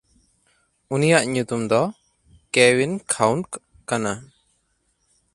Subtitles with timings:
[0.93, 1.81] ᱩᱱᱤᱭᱟᱜ ᱧᱩᱛᱩᱢ ᱫᱚ
[2.53, 3.41] ᱠᱮᱶᱤᱱᱠᱷᱟᱱᱜ
[3.89, 4.13] ᱠᱟᱱᱟ᱾